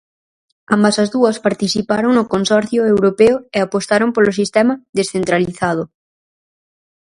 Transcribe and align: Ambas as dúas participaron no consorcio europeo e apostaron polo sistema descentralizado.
Ambas 0.75 0.95
as 1.03 1.09
dúas 1.15 1.37
participaron 1.47 2.11
no 2.13 2.29
consorcio 2.33 2.81
europeo 2.93 3.35
e 3.55 3.57
apostaron 3.61 4.09
polo 4.15 4.35
sistema 4.39 4.73
descentralizado. 4.97 5.83